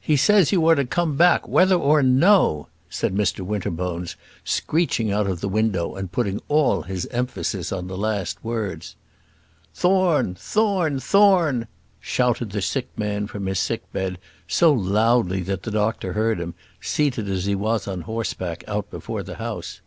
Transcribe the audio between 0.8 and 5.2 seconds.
come back, whether or no," said Mr Winterbones, screeching